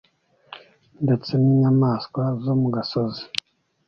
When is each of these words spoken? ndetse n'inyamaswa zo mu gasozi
ndetse 1.03 1.31
n'inyamaswa 1.41 2.23
zo 2.43 2.53
mu 2.61 2.67
gasozi 2.75 3.23